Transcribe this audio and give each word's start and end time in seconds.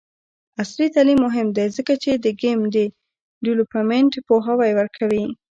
عصري 0.61 0.87
تعلیم 0.95 1.19
مهم 1.27 1.47
دی 1.57 1.65
ځکه 1.77 1.93
چې 2.03 2.11
د 2.15 2.25
ګیم 2.41 2.59
ډیولپمنټ 3.45 4.13
پوهاوی 4.27 4.71
ورکوي. 4.75 5.25